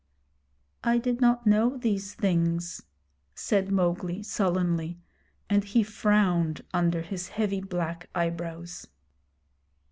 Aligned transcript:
'I 0.83 0.97
did 0.97 1.21
not 1.21 1.45
know 1.45 1.77
these 1.77 2.15
things,' 2.15 2.81
said 3.35 3.71
Mowgli, 3.71 4.23
sullenly; 4.23 4.99
and 5.47 5.63
he 5.63 5.83
frowned 5.83 6.63
under 6.73 7.03
his 7.03 7.27
heavy 7.27 7.59
black 7.61 8.09
eyebrows. 8.15 8.87